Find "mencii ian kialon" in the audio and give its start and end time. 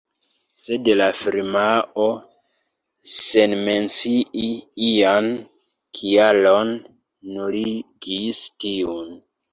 3.67-6.73